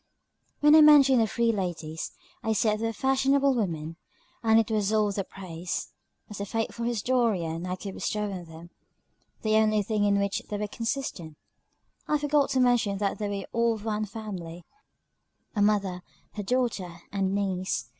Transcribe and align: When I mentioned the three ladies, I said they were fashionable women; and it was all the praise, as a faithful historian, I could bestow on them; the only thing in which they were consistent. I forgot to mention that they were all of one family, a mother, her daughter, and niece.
When 0.61 0.73
I 0.73 0.81
mentioned 0.81 1.21
the 1.21 1.27
three 1.27 1.51
ladies, 1.51 2.11
I 2.41 2.53
said 2.53 2.79
they 2.79 2.87
were 2.87 2.91
fashionable 2.91 3.53
women; 3.53 3.97
and 4.41 4.59
it 4.59 4.71
was 4.71 4.91
all 4.91 5.11
the 5.11 5.23
praise, 5.23 5.89
as 6.27 6.41
a 6.41 6.45
faithful 6.47 6.85
historian, 6.87 7.67
I 7.67 7.75
could 7.75 7.93
bestow 7.93 8.23
on 8.31 8.45
them; 8.45 8.71
the 9.43 9.57
only 9.57 9.83
thing 9.83 10.03
in 10.05 10.17
which 10.17 10.41
they 10.49 10.57
were 10.57 10.67
consistent. 10.67 11.37
I 12.07 12.17
forgot 12.17 12.49
to 12.49 12.59
mention 12.59 12.97
that 12.97 13.19
they 13.19 13.29
were 13.29 13.45
all 13.53 13.75
of 13.75 13.85
one 13.85 14.05
family, 14.05 14.65
a 15.55 15.61
mother, 15.61 16.01
her 16.33 16.41
daughter, 16.41 17.03
and 17.11 17.35
niece. 17.35 17.87